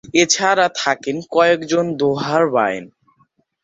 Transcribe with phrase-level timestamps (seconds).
[0.15, 2.85] এছাড়া থাকেন কয়েকজন দোহার-বায়েন।